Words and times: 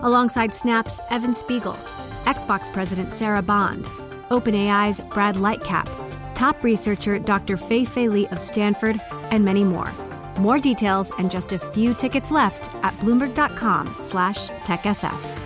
alongside 0.00 0.54
Snap's 0.54 1.00
Evan 1.10 1.34
Spiegel, 1.34 1.76
Xbox 2.24 2.72
President 2.72 3.12
Sarah 3.12 3.42
Bond, 3.42 3.84
OpenAI's 4.30 5.00
Brad 5.12 5.36
Lightcap, 5.36 5.88
top 6.34 6.62
researcher 6.62 7.18
Dr. 7.18 7.56
Fei 7.56 7.84
Fei 7.84 8.08
Li 8.08 8.26
of 8.28 8.40
Stanford, 8.40 9.00
and 9.30 9.44
many 9.44 9.64
more. 9.64 9.92
More 10.38 10.58
details 10.58 11.10
and 11.18 11.30
just 11.30 11.52
a 11.52 11.58
few 11.58 11.94
tickets 11.94 12.30
left 12.30 12.70
at 12.82 12.94
bloomberg.com/techsf. 13.00 15.38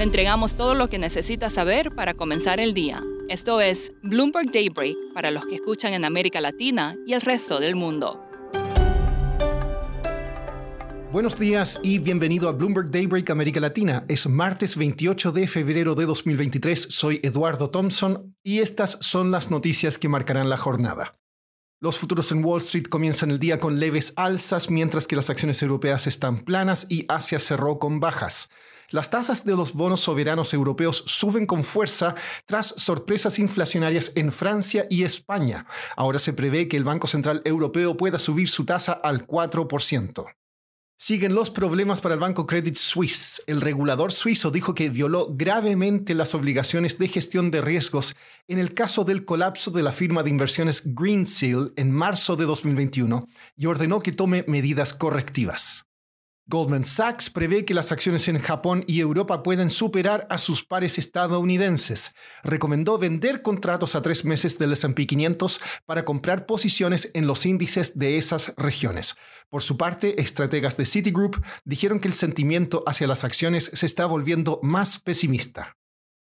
Le 0.00 0.04
entregamos 0.04 0.54
todo 0.54 0.74
lo 0.74 0.88
que 0.88 0.98
necesita 0.98 1.50
saber 1.50 1.94
para 1.94 2.14
comenzar 2.14 2.58
el 2.58 2.72
día. 2.72 3.02
Esto 3.28 3.60
es 3.60 3.92
Bloomberg 4.02 4.50
Daybreak 4.50 4.96
para 5.12 5.30
los 5.30 5.44
que 5.44 5.56
escuchan 5.56 5.92
en 5.92 6.06
América 6.06 6.40
Latina 6.40 6.94
y 7.06 7.12
el 7.12 7.20
resto 7.20 7.60
del 7.60 7.76
mundo. 7.76 8.29
Buenos 11.12 11.36
días 11.36 11.80
y 11.82 11.98
bienvenido 11.98 12.48
a 12.48 12.52
Bloomberg 12.52 12.92
Daybreak 12.92 13.30
América 13.30 13.58
Latina. 13.58 14.04
Es 14.06 14.28
martes 14.28 14.76
28 14.76 15.32
de 15.32 15.48
febrero 15.48 15.96
de 15.96 16.06
2023. 16.06 16.86
Soy 16.88 17.18
Eduardo 17.24 17.68
Thompson 17.68 18.36
y 18.44 18.60
estas 18.60 18.96
son 19.00 19.32
las 19.32 19.50
noticias 19.50 19.98
que 19.98 20.08
marcarán 20.08 20.48
la 20.48 20.56
jornada. 20.56 21.18
Los 21.80 21.98
futuros 21.98 22.30
en 22.30 22.44
Wall 22.44 22.60
Street 22.60 22.86
comienzan 22.88 23.32
el 23.32 23.40
día 23.40 23.58
con 23.58 23.80
leves 23.80 24.12
alzas 24.14 24.70
mientras 24.70 25.08
que 25.08 25.16
las 25.16 25.30
acciones 25.30 25.60
europeas 25.62 26.06
están 26.06 26.44
planas 26.44 26.86
y 26.88 27.06
Asia 27.08 27.40
cerró 27.40 27.80
con 27.80 27.98
bajas. 27.98 28.48
Las 28.90 29.10
tasas 29.10 29.44
de 29.44 29.56
los 29.56 29.74
bonos 29.74 30.02
soberanos 30.02 30.54
europeos 30.54 31.02
suben 31.06 31.44
con 31.44 31.64
fuerza 31.64 32.14
tras 32.46 32.68
sorpresas 32.76 33.40
inflacionarias 33.40 34.12
en 34.14 34.30
Francia 34.30 34.86
y 34.88 35.02
España. 35.02 35.66
Ahora 35.96 36.20
se 36.20 36.34
prevé 36.34 36.68
que 36.68 36.76
el 36.76 36.84
Banco 36.84 37.08
Central 37.08 37.42
Europeo 37.44 37.96
pueda 37.96 38.20
subir 38.20 38.48
su 38.48 38.64
tasa 38.64 38.92
al 38.92 39.26
4%. 39.26 40.39
Siguen 41.02 41.34
los 41.34 41.48
problemas 41.48 42.02
para 42.02 42.12
el 42.12 42.20
banco 42.20 42.46
Credit 42.46 42.76
Suisse. 42.76 43.42
El 43.46 43.62
regulador 43.62 44.12
suizo 44.12 44.50
dijo 44.50 44.74
que 44.74 44.90
violó 44.90 45.28
gravemente 45.34 46.12
las 46.12 46.34
obligaciones 46.34 46.98
de 46.98 47.08
gestión 47.08 47.50
de 47.50 47.62
riesgos 47.62 48.14
en 48.48 48.58
el 48.58 48.74
caso 48.74 49.02
del 49.04 49.24
colapso 49.24 49.70
de 49.70 49.82
la 49.82 49.92
firma 49.92 50.22
de 50.22 50.28
inversiones 50.28 50.94
Greensill 50.94 51.72
en 51.76 51.90
marzo 51.90 52.36
de 52.36 52.44
2021 52.44 53.26
y 53.56 53.64
ordenó 53.64 54.00
que 54.00 54.12
tome 54.12 54.44
medidas 54.46 54.92
correctivas. 54.92 55.86
Goldman 56.50 56.84
Sachs 56.84 57.30
prevé 57.30 57.64
que 57.64 57.74
las 57.74 57.92
acciones 57.92 58.26
en 58.26 58.40
Japón 58.40 58.82
y 58.88 58.98
Europa 58.98 59.44
pueden 59.44 59.70
superar 59.70 60.26
a 60.30 60.36
sus 60.36 60.64
pares 60.64 60.98
estadounidenses. 60.98 62.12
Recomendó 62.42 62.98
vender 62.98 63.42
contratos 63.42 63.94
a 63.94 64.02
tres 64.02 64.24
meses 64.24 64.58
del 64.58 64.72
S&P 64.72 65.06
500 65.06 65.60
para 65.86 66.04
comprar 66.04 66.46
posiciones 66.46 67.12
en 67.14 67.28
los 67.28 67.46
índices 67.46 67.96
de 68.00 68.18
esas 68.18 68.52
regiones. 68.56 69.14
Por 69.48 69.62
su 69.62 69.76
parte, 69.76 70.20
estrategas 70.20 70.76
de 70.76 70.86
Citigroup 70.86 71.40
dijeron 71.64 72.00
que 72.00 72.08
el 72.08 72.14
sentimiento 72.14 72.82
hacia 72.84 73.06
las 73.06 73.22
acciones 73.22 73.70
se 73.72 73.86
está 73.86 74.06
volviendo 74.06 74.58
más 74.64 74.98
pesimista. 74.98 75.76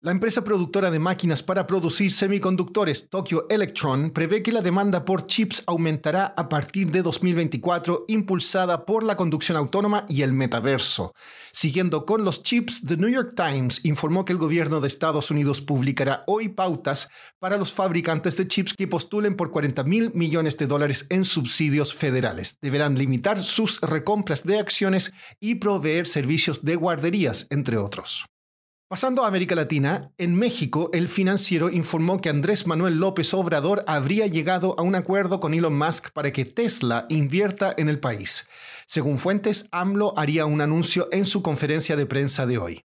La 0.04 0.10
empresa 0.10 0.44
productora 0.44 0.90
de 0.90 0.98
máquinas 0.98 1.42
para 1.42 1.66
producir 1.66 2.12
semiconductores, 2.12 3.08
Tokyo 3.08 3.46
Electron, 3.48 4.10
prevé 4.10 4.42
que 4.42 4.52
la 4.52 4.60
demanda 4.60 5.02
por 5.02 5.26
chips 5.26 5.62
aumentará 5.66 6.34
a 6.36 6.46
partir 6.50 6.90
de 6.90 7.00
2024, 7.00 8.04
impulsada 8.08 8.84
por 8.84 9.02
la 9.02 9.16
conducción 9.16 9.56
autónoma 9.56 10.04
y 10.06 10.20
el 10.20 10.34
metaverso. 10.34 11.14
Siguiendo 11.52 12.04
con 12.04 12.22
los 12.22 12.42
chips, 12.42 12.82
The 12.86 12.98
New 12.98 13.08
York 13.08 13.32
Times 13.34 13.82
informó 13.86 14.26
que 14.26 14.34
el 14.34 14.38
gobierno 14.38 14.82
de 14.82 14.88
Estados 14.88 15.30
Unidos 15.30 15.62
publicará 15.62 16.22
hoy 16.26 16.50
pautas 16.50 17.08
para 17.38 17.56
los 17.56 17.72
fabricantes 17.72 18.36
de 18.36 18.46
chips 18.46 18.74
que 18.74 18.86
postulen 18.86 19.36
por 19.36 19.50
40 19.50 19.84
mil 19.84 20.12
millones 20.12 20.58
de 20.58 20.66
dólares 20.66 21.06
en 21.08 21.24
subsidios 21.24 21.94
federales. 21.94 22.58
Deberán 22.60 22.98
limitar 22.98 23.42
sus 23.42 23.80
recompras 23.80 24.44
de 24.44 24.58
acciones 24.58 25.14
y 25.40 25.54
proveer 25.54 26.06
servicios 26.06 26.62
de 26.62 26.76
guarderías, 26.76 27.46
entre 27.48 27.78
otros. 27.78 28.26
Pasando 28.86 29.24
a 29.24 29.28
América 29.28 29.54
Latina, 29.54 30.12
en 30.18 30.34
México 30.34 30.90
el 30.92 31.08
financiero 31.08 31.70
informó 31.70 32.20
que 32.20 32.28
Andrés 32.28 32.66
Manuel 32.66 32.98
López 32.98 33.32
Obrador 33.32 33.82
habría 33.86 34.26
llegado 34.26 34.74
a 34.78 34.82
un 34.82 34.94
acuerdo 34.94 35.40
con 35.40 35.54
Elon 35.54 35.76
Musk 35.76 36.10
para 36.10 36.32
que 36.34 36.44
Tesla 36.44 37.06
invierta 37.08 37.74
en 37.78 37.88
el 37.88 37.98
país. 37.98 38.46
Según 38.86 39.16
fuentes, 39.16 39.66
AMLO 39.70 40.12
haría 40.18 40.44
un 40.44 40.60
anuncio 40.60 41.08
en 41.12 41.24
su 41.24 41.42
conferencia 41.42 41.96
de 41.96 42.04
prensa 42.04 42.44
de 42.44 42.58
hoy. 42.58 42.84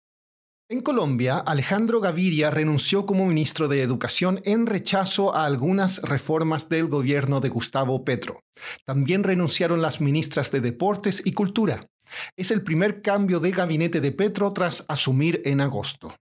En 0.69 0.81
Colombia, 0.81 1.37
Alejandro 1.37 1.99
Gaviria 1.99 2.49
renunció 2.49 3.05
como 3.05 3.25
ministro 3.25 3.67
de 3.67 3.81
Educación 3.81 4.39
en 4.45 4.67
rechazo 4.67 5.35
a 5.35 5.45
algunas 5.45 6.01
reformas 6.03 6.69
del 6.69 6.87
gobierno 6.87 7.41
de 7.41 7.49
Gustavo 7.49 8.05
Petro. 8.05 8.39
También 8.85 9.23
renunciaron 9.23 9.81
las 9.81 9.99
ministras 9.99 10.49
de 10.51 10.61
Deportes 10.61 11.23
y 11.25 11.33
Cultura. 11.33 11.81
Es 12.35 12.51
el 12.51 12.61
primer 12.61 13.01
cambio 13.01 13.39
de 13.39 13.51
gabinete 13.51 14.01
de 14.01 14.11
Petro 14.11 14.51
tras 14.53 14.85
asumir 14.87 15.41
en 15.45 15.61
agosto. 15.61 16.13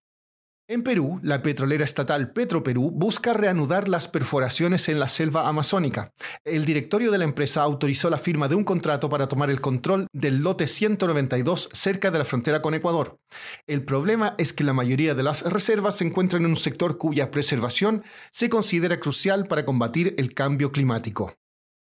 En 0.70 0.82
Perú, 0.82 1.18
la 1.22 1.40
petrolera 1.40 1.82
estatal 1.82 2.30
Petroperú 2.30 2.90
busca 2.90 3.32
reanudar 3.32 3.88
las 3.88 4.06
perforaciones 4.06 4.90
en 4.90 5.00
la 5.00 5.08
selva 5.08 5.48
amazónica. 5.48 6.12
El 6.44 6.66
directorio 6.66 7.10
de 7.10 7.16
la 7.16 7.24
empresa 7.24 7.62
autorizó 7.62 8.10
la 8.10 8.18
firma 8.18 8.48
de 8.48 8.54
un 8.54 8.64
contrato 8.64 9.08
para 9.08 9.28
tomar 9.28 9.48
el 9.48 9.62
control 9.62 10.06
del 10.12 10.42
lote 10.42 10.66
192 10.66 11.70
cerca 11.72 12.10
de 12.10 12.18
la 12.18 12.26
frontera 12.26 12.60
con 12.60 12.74
Ecuador. 12.74 13.18
El 13.66 13.82
problema 13.82 14.34
es 14.36 14.52
que 14.52 14.62
la 14.62 14.74
mayoría 14.74 15.14
de 15.14 15.22
las 15.22 15.40
reservas 15.40 15.96
se 15.96 16.04
encuentran 16.04 16.44
en 16.44 16.50
un 16.50 16.56
sector 16.56 16.98
cuya 16.98 17.30
preservación 17.30 18.04
se 18.30 18.50
considera 18.50 19.00
crucial 19.00 19.46
para 19.46 19.64
combatir 19.64 20.14
el 20.18 20.34
cambio 20.34 20.70
climático. 20.70 21.32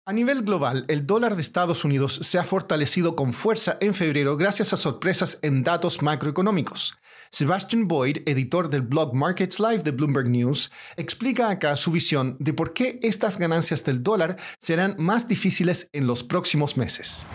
A 0.07 0.13
nivel 0.13 0.43
global, 0.43 0.85
el 0.87 1.07
dólar 1.07 1.33
de 1.33 1.41
Estados 1.41 1.83
Unidos 1.83 2.19
se 2.21 2.37
ha 2.37 2.43
fortalecido 2.43 3.15
con 3.15 3.33
fuerza 3.33 3.79
en 3.81 3.95
febrero 3.95 4.37
gracias 4.37 4.71
a 4.71 4.77
sorpresas 4.77 5.39
en 5.41 5.63
datos 5.63 6.03
macroeconómicos. 6.03 6.95
Sebastian 7.31 7.87
Boyd, 7.87 8.17
editor 8.27 8.69
del 8.69 8.83
blog 8.83 9.15
Markets 9.15 9.59
Live 9.59 9.81
de 9.81 9.89
Bloomberg 9.89 10.29
News, 10.29 10.71
explica 10.95 11.49
acá 11.49 11.75
su 11.75 11.89
visión 11.89 12.37
de 12.39 12.53
por 12.53 12.73
qué 12.73 12.99
estas 13.01 13.39
ganancias 13.39 13.83
del 13.83 14.03
dólar 14.03 14.37
serán 14.59 14.95
más 14.99 15.27
difíciles 15.27 15.89
en 15.91 16.05
los 16.05 16.23
próximos 16.23 16.77
meses. 16.77 17.25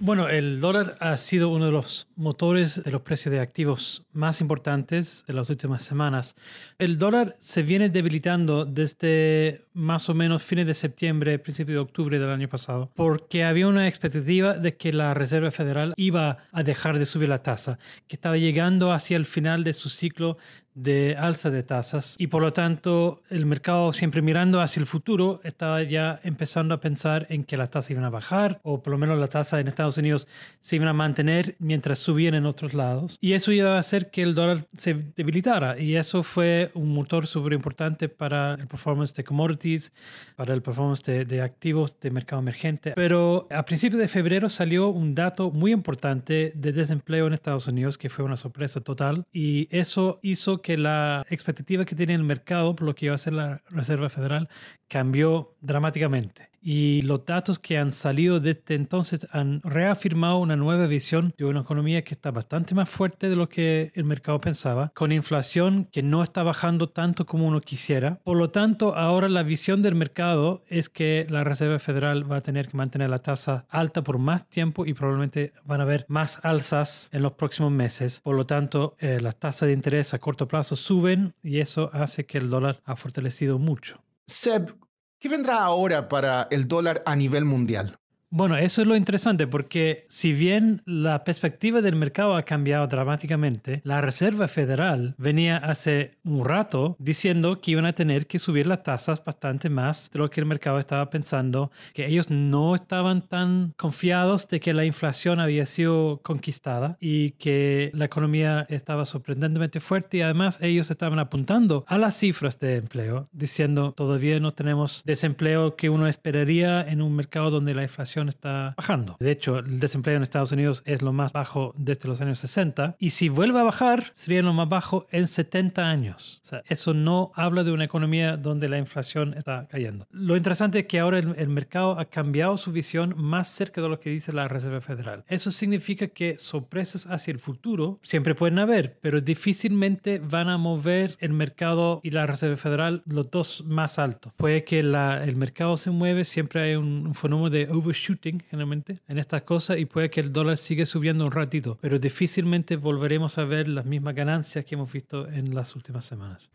Bueno, 0.00 0.28
el 0.28 0.60
dólar 0.60 0.96
ha 1.00 1.16
sido 1.16 1.48
uno 1.48 1.66
de 1.66 1.72
los 1.72 2.06
motores 2.14 2.80
de 2.84 2.92
los 2.92 3.02
precios 3.02 3.32
de 3.32 3.40
activos 3.40 4.06
más 4.12 4.40
importantes 4.40 5.24
de 5.26 5.34
las 5.34 5.50
últimas 5.50 5.82
semanas. 5.82 6.36
El 6.78 6.98
dólar 6.98 7.34
se 7.40 7.64
viene 7.64 7.88
debilitando 7.88 8.64
desde 8.64 9.66
más 9.72 10.08
o 10.08 10.14
menos 10.14 10.44
fines 10.44 10.66
de 10.68 10.74
septiembre, 10.74 11.40
principio 11.40 11.74
de 11.74 11.80
octubre 11.80 12.16
del 12.20 12.30
año 12.30 12.48
pasado, 12.48 12.92
porque 12.94 13.42
había 13.42 13.66
una 13.66 13.88
expectativa 13.88 14.54
de 14.54 14.76
que 14.76 14.92
la 14.92 15.14
Reserva 15.14 15.50
Federal 15.50 15.94
iba 15.96 16.38
a 16.52 16.62
dejar 16.62 17.00
de 17.00 17.04
subir 17.04 17.28
la 17.28 17.42
tasa, 17.42 17.80
que 18.06 18.14
estaba 18.14 18.36
llegando 18.36 18.92
hacia 18.92 19.16
el 19.16 19.26
final 19.26 19.64
de 19.64 19.74
su 19.74 19.88
ciclo 19.88 20.38
de 20.82 21.16
alza 21.18 21.50
de 21.50 21.62
tasas 21.62 22.14
y 22.18 22.28
por 22.28 22.42
lo 22.42 22.52
tanto 22.52 23.22
el 23.30 23.46
mercado 23.46 23.92
siempre 23.92 24.22
mirando 24.22 24.60
hacia 24.60 24.80
el 24.80 24.86
futuro 24.86 25.40
estaba 25.44 25.82
ya 25.82 26.20
empezando 26.22 26.74
a 26.74 26.80
pensar 26.80 27.26
en 27.30 27.44
que 27.44 27.56
las 27.56 27.70
tasas 27.70 27.90
iban 27.90 28.04
a 28.04 28.10
bajar 28.10 28.60
o 28.62 28.82
por 28.82 28.92
lo 28.92 28.98
menos 28.98 29.18
las 29.18 29.30
tasas 29.30 29.60
en 29.60 29.66
Estados 29.66 29.98
Unidos 29.98 30.28
se 30.60 30.76
iban 30.76 30.88
a 30.88 30.92
mantener 30.92 31.56
mientras 31.58 31.98
subían 31.98 32.34
en 32.34 32.46
otros 32.46 32.74
lados 32.74 33.18
y 33.20 33.32
eso 33.32 33.52
iba 33.52 33.76
a 33.76 33.78
hacer 33.78 34.10
que 34.10 34.22
el 34.22 34.34
dólar 34.34 34.66
se 34.76 34.94
debilitara 34.94 35.78
y 35.78 35.96
eso 35.96 36.22
fue 36.22 36.70
un 36.74 36.92
motor 36.92 37.26
súper 37.26 37.52
importante 37.52 38.08
para 38.08 38.54
el 38.54 38.66
performance 38.66 39.14
de 39.14 39.24
commodities, 39.24 39.92
para 40.36 40.54
el 40.54 40.62
performance 40.62 41.02
de, 41.02 41.24
de 41.24 41.42
activos 41.42 41.98
de 42.00 42.10
mercado 42.10 42.40
emergente. 42.40 42.92
Pero 42.94 43.48
a 43.50 43.64
principios 43.64 44.00
de 44.00 44.08
febrero 44.08 44.48
salió 44.48 44.88
un 44.88 45.14
dato 45.14 45.50
muy 45.50 45.72
importante 45.72 46.52
de 46.54 46.72
desempleo 46.72 47.26
en 47.26 47.32
Estados 47.32 47.66
Unidos 47.66 47.98
que 47.98 48.08
fue 48.08 48.24
una 48.24 48.36
sorpresa 48.36 48.80
total 48.80 49.24
y 49.32 49.68
eso 49.70 50.20
hizo 50.22 50.62
que 50.62 50.67
que 50.68 50.76
la 50.76 51.24
expectativa 51.30 51.86
que 51.86 51.94
tiene 51.94 52.12
el 52.12 52.24
mercado 52.24 52.76
por 52.76 52.86
lo 52.86 52.94
que 52.94 53.06
iba 53.06 53.14
a 53.14 53.18
ser 53.18 53.32
la 53.32 53.62
Reserva 53.70 54.10
Federal 54.10 54.50
cambió 54.86 55.54
dramáticamente. 55.62 56.50
Y 56.70 57.00
los 57.00 57.24
datos 57.24 57.58
que 57.58 57.78
han 57.78 57.92
salido 57.92 58.40
desde 58.40 58.74
entonces 58.74 59.26
han 59.30 59.62
reafirmado 59.62 60.36
una 60.36 60.54
nueva 60.54 60.86
visión 60.86 61.32
de 61.38 61.46
una 61.46 61.60
economía 61.60 62.04
que 62.04 62.12
está 62.12 62.30
bastante 62.30 62.74
más 62.74 62.90
fuerte 62.90 63.30
de 63.30 63.36
lo 63.36 63.48
que 63.48 63.90
el 63.94 64.04
mercado 64.04 64.38
pensaba, 64.38 64.92
con 64.94 65.10
inflación 65.10 65.88
que 65.90 66.02
no 66.02 66.22
está 66.22 66.42
bajando 66.42 66.90
tanto 66.90 67.24
como 67.24 67.46
uno 67.46 67.62
quisiera. 67.62 68.20
Por 68.22 68.36
lo 68.36 68.50
tanto, 68.50 68.94
ahora 68.94 69.30
la 69.30 69.44
visión 69.44 69.80
del 69.80 69.94
mercado 69.94 70.62
es 70.68 70.90
que 70.90 71.26
la 71.30 71.42
Reserva 71.42 71.78
Federal 71.78 72.30
va 72.30 72.36
a 72.36 72.42
tener 72.42 72.68
que 72.68 72.76
mantener 72.76 73.08
la 73.08 73.18
tasa 73.18 73.64
alta 73.70 74.02
por 74.02 74.18
más 74.18 74.46
tiempo 74.50 74.84
y 74.84 74.92
probablemente 74.92 75.54
van 75.64 75.80
a 75.80 75.84
haber 75.84 76.04
más 76.06 76.38
alzas 76.42 77.08
en 77.14 77.22
los 77.22 77.32
próximos 77.32 77.72
meses. 77.72 78.20
Por 78.22 78.36
lo 78.36 78.44
tanto, 78.44 78.94
eh, 78.98 79.20
las 79.22 79.38
tasas 79.38 79.68
de 79.68 79.72
interés 79.72 80.12
a 80.12 80.18
corto 80.18 80.46
plazo 80.46 80.76
suben 80.76 81.32
y 81.42 81.60
eso 81.60 81.88
hace 81.94 82.26
que 82.26 82.36
el 82.36 82.50
dólar 82.50 82.82
ha 82.84 82.94
fortalecido 82.94 83.58
mucho. 83.58 84.02
Seb, 84.26 84.74
¿qué 85.18 85.28
vendrá 85.28 85.62
ahora 85.62 86.08
para 86.08 86.48
el 86.50 86.68
dólar 86.68 87.02
a 87.06 87.16
nivel 87.16 87.44
mundial? 87.44 87.97
Bueno, 88.30 88.58
eso 88.58 88.82
es 88.82 88.88
lo 88.88 88.94
interesante 88.94 89.46
porque 89.46 90.04
si 90.08 90.34
bien 90.34 90.82
la 90.84 91.24
perspectiva 91.24 91.80
del 91.80 91.96
mercado 91.96 92.36
ha 92.36 92.42
cambiado 92.42 92.86
dramáticamente, 92.86 93.80
la 93.84 94.02
Reserva 94.02 94.48
Federal 94.48 95.14
venía 95.16 95.56
hace 95.56 96.18
un 96.24 96.44
rato 96.44 96.94
diciendo 96.98 97.62
que 97.62 97.70
iban 97.70 97.86
a 97.86 97.94
tener 97.94 98.26
que 98.26 98.38
subir 98.38 98.66
las 98.66 98.82
tasas 98.82 99.24
bastante 99.24 99.70
más 99.70 100.10
de 100.12 100.18
lo 100.18 100.28
que 100.28 100.40
el 100.40 100.46
mercado 100.46 100.78
estaba 100.78 101.08
pensando, 101.08 101.70
que 101.94 102.04
ellos 102.04 102.28
no 102.28 102.74
estaban 102.74 103.22
tan 103.22 103.72
confiados 103.78 104.46
de 104.46 104.60
que 104.60 104.74
la 104.74 104.84
inflación 104.84 105.40
había 105.40 105.64
sido 105.64 106.20
conquistada 106.22 106.98
y 107.00 107.30
que 107.30 107.90
la 107.94 108.04
economía 108.04 108.66
estaba 108.68 109.06
sorprendentemente 109.06 109.80
fuerte. 109.80 110.18
Y 110.18 110.20
además 110.20 110.58
ellos 110.60 110.90
estaban 110.90 111.18
apuntando 111.18 111.86
a 111.88 111.96
las 111.96 112.18
cifras 112.18 112.58
de 112.58 112.76
empleo, 112.76 113.24
diciendo 113.32 113.92
todavía 113.92 114.38
no 114.38 114.52
tenemos 114.52 115.02
desempleo 115.06 115.76
que 115.76 115.88
uno 115.88 116.06
esperaría 116.06 116.82
en 116.82 117.00
un 117.00 117.16
mercado 117.16 117.50
donde 117.50 117.74
la 117.74 117.84
inflación 117.84 118.17
está 118.26 118.74
bajando. 118.76 119.16
De 119.20 119.30
hecho, 119.30 119.58
el 119.58 119.78
desempleo 119.78 120.16
en 120.16 120.22
Estados 120.22 120.52
Unidos 120.52 120.82
es 120.86 121.02
lo 121.02 121.12
más 121.12 121.32
bajo 121.32 121.74
desde 121.76 122.08
los 122.08 122.20
años 122.20 122.38
60 122.38 122.96
y 122.98 123.10
si 123.10 123.28
vuelve 123.28 123.60
a 123.60 123.64
bajar 123.64 124.10
sería 124.12 124.42
lo 124.42 124.52
más 124.52 124.68
bajo 124.68 125.06
en 125.10 125.28
70 125.28 125.88
años. 125.88 126.40
O 126.42 126.46
sea, 126.46 126.62
eso 126.66 126.94
no 126.94 127.30
habla 127.34 127.62
de 127.64 127.72
una 127.72 127.84
economía 127.84 128.36
donde 128.36 128.68
la 128.68 128.78
inflación 128.78 129.34
está 129.34 129.66
cayendo. 129.68 130.06
Lo 130.10 130.36
interesante 130.36 130.80
es 130.80 130.86
que 130.86 130.98
ahora 130.98 131.18
el, 131.18 131.48
mercado 131.48 131.98
ha 131.98 132.06
cambiado 132.06 132.56
su 132.56 132.72
visión 132.72 133.14
más 133.16 133.48
cerca 133.48 133.80
de 133.80 133.88
lo 133.88 134.00
que 134.00 134.10
dice 134.10 134.32
la 134.32 134.48
Reserva 134.48 134.80
Federal. 134.80 135.24
Eso 135.28 135.50
significa 135.50 136.08
que 136.08 136.38
sorpresas 136.38 137.06
hacia 137.06 137.32
el 137.32 137.38
futuro 137.38 137.98
siempre 138.02 138.34
pueden 138.34 138.58
haber, 138.58 138.98
pero 139.00 139.20
difícilmente 139.20 140.18
van 140.18 140.48
a 140.48 140.58
mover 140.58 141.16
el 141.20 141.32
mercado 141.32 142.00
y 142.02 142.10
la 142.10 142.26
Reserva 142.26 142.56
Federal 142.56 143.02
los 143.06 143.30
dos 143.30 143.64
más 143.66 143.98
altos. 143.98 144.32
Puede 144.36 144.64
que 144.64 144.80
el 144.80 145.36
mercado 145.36 145.76
se 145.76 145.90
mueve, 145.90 146.24
siempre 146.24 146.62
hay 146.62 146.74
un, 146.76 147.14
fenómeno 147.14 147.50
de 147.50 147.68
overshoot 147.70 148.07
shooting 148.08 148.42
generalmente 148.50 148.98
en 149.06 149.18
estas 149.18 149.42
cosas 149.42 149.78
y 149.78 149.84
puede 149.84 150.10
que 150.10 150.20
el 150.20 150.32
dólar 150.32 150.56
siga 150.56 150.86
subiendo 150.86 151.26
un 151.26 151.32
ratito, 151.32 151.78
pero 151.80 151.98
difícilmente 151.98 152.76
volveremos 152.76 153.38
a 153.38 153.44
ver 153.44 153.68
las 153.68 153.84
mismas 153.84 154.14
ganancias 154.14 154.64
que 154.64 154.74
hemos 154.74 154.90
visto 154.90 155.28
en 155.28 155.54
las 155.54 155.76
últimas 155.76 156.04
semanas. 156.04 156.50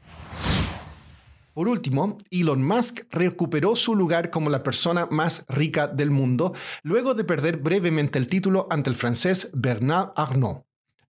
Por 1.53 1.67
último, 1.67 2.17
Elon 2.31 2.65
Musk 2.65 3.01
recuperó 3.11 3.75
su 3.75 3.95
lugar 3.95 4.31
como 4.31 4.49
la 4.49 4.63
persona 4.63 5.05
más 5.11 5.45
rica 5.47 5.87
del 5.87 6.09
mundo 6.09 6.55
luego 6.81 7.13
de 7.13 7.23
perder 7.23 7.57
brevemente 7.57 8.17
el 8.17 8.25
título 8.25 8.65
ante 8.71 8.89
el 8.89 8.95
francés 8.95 9.51
Bernard 9.53 10.09
Arnault. 10.15 10.65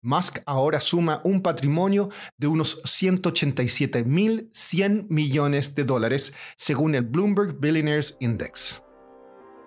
Musk 0.00 0.38
ahora 0.46 0.80
suma 0.80 1.20
un 1.24 1.42
patrimonio 1.42 2.08
de 2.36 2.46
unos 2.46 2.80
187.100 2.84 5.06
millones 5.08 5.74
de 5.74 5.82
dólares, 5.82 6.32
según 6.56 6.94
el 6.94 7.02
Bloomberg 7.02 7.58
Billionaires 7.58 8.16
Index. 8.20 8.80